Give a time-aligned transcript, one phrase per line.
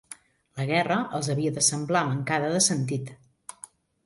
[0.61, 3.15] La guerra els havia de semblar mancada de sentit